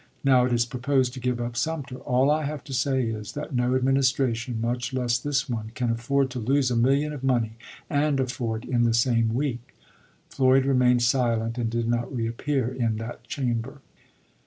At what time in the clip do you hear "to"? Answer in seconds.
1.13-1.19, 2.63-2.73, 6.31-6.39